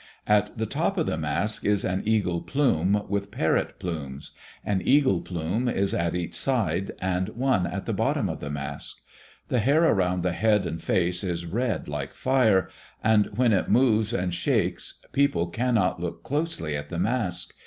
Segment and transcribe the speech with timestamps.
[0.25, 4.31] At the top of the mask is an eagle plume with parrot plumes;
[4.65, 8.97] an eagle plume is at each side, and one at the bottom of the mask.
[9.49, 12.67] The hair around the head and face is red like fire,
[13.03, 17.53] and when it moves and shakes people cannot look closely at the mask.